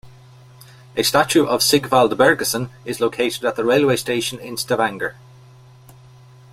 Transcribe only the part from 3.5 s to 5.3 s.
the railway station in Stavanger.